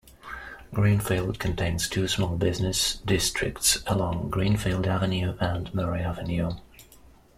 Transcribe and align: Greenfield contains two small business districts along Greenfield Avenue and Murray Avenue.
Greenfield 0.73 1.37
contains 1.37 1.87
two 1.87 2.07
small 2.07 2.35
business 2.35 2.95
districts 3.05 3.83
along 3.85 4.31
Greenfield 4.31 4.87
Avenue 4.87 5.37
and 5.39 5.71
Murray 5.75 6.01
Avenue. 6.01 6.53